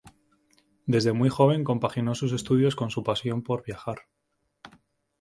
[0.87, 4.07] Desde muy joven compaginó sus estudios con su pasión por viajar.